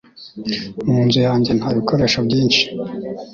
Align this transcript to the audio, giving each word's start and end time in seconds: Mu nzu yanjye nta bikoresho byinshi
Mu 0.89 0.97
nzu 1.05 1.19
yanjye 1.27 1.51
nta 1.53 1.69
bikoresho 1.77 2.19
byinshi 2.27 2.63